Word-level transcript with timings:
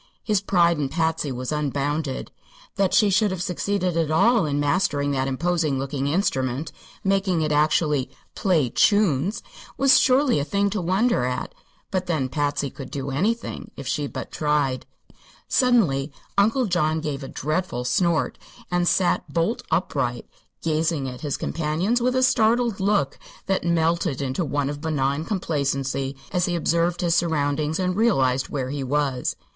His 0.23 0.41
pride 0.41 0.79
in 0.79 0.89
Patsy 0.89 1.31
was 1.31 1.51
unbounded. 1.51 2.31
That 2.75 2.91
she 2.95 3.11
should 3.11 3.29
have 3.29 3.43
succeeded 3.43 3.95
at 3.95 4.09
all 4.09 4.47
in 4.47 4.59
mastering 4.59 5.11
that 5.11 5.27
imposing 5.27 5.77
looking 5.77 6.07
instrument 6.07 6.71
making 7.03 7.43
it 7.43 7.51
actually 7.51 8.09
"play 8.33 8.71
chunes" 8.71 9.43
was 9.77 9.99
surely 9.99 10.39
a 10.39 10.43
thing 10.43 10.71
to 10.71 10.81
wonder 10.81 11.23
at. 11.25 11.53
But 11.91 12.07
then, 12.07 12.29
Patsy 12.29 12.71
could 12.71 12.89
do 12.89 13.11
anything, 13.11 13.69
if 13.77 13.87
she 13.87 14.07
but 14.07 14.31
tried. 14.31 14.87
Suddenly 15.47 16.11
Uncle 16.35 16.65
John 16.65 16.99
gave 16.99 17.21
a 17.23 17.27
dreadful 17.27 17.85
snort 17.85 18.39
and 18.71 18.87
sat 18.87 19.31
bolt 19.31 19.61
upright, 19.69 20.25
gazing 20.63 21.07
at 21.07 21.21
his 21.21 21.37
companions 21.37 22.01
with 22.01 22.15
a 22.15 22.23
startled 22.23 22.79
look 22.79 23.19
that 23.45 23.63
melted 23.63 24.19
into 24.19 24.43
one 24.45 24.67
of 24.67 24.81
benign 24.81 25.25
complacency 25.25 26.15
as 26.33 26.47
he 26.47 26.55
observed 26.55 27.01
his 27.01 27.13
surroundings 27.13 27.77
and 27.77 27.95
realized 27.95 28.49
where 28.49 28.71
he 28.71 28.83
was. 28.83 29.35